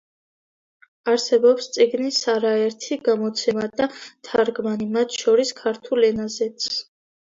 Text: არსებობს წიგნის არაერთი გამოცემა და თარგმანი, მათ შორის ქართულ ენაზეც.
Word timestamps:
არსებობს 1.11 1.67
წიგნის 1.75 2.17
არაერთი 2.33 2.97
გამოცემა 3.09 3.69
და 3.83 3.89
თარგმანი, 4.31 4.89
მათ 4.99 5.21
შორის 5.23 5.53
ქართულ 5.61 6.09
ენაზეც. 6.13 6.67